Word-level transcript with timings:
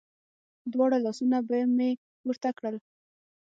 دواړه 0.73 0.97
لاسونه 1.05 1.37
به 1.47 1.57
مې 1.75 1.89
پورته 2.21 2.49
کړل. 2.57 2.75